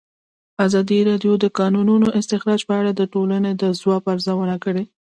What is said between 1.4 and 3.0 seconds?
د کانونو استخراج په اړه